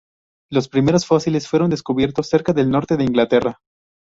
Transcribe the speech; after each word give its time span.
Los 0.49 0.67
primeros 0.67 1.05
fósiles 1.05 1.47
fueron 1.47 1.69
descubiertos 1.69 2.27
cerca 2.27 2.53
del 2.53 2.71
norte 2.71 2.97
de 2.97 3.03
Inglaterra. 3.03 3.59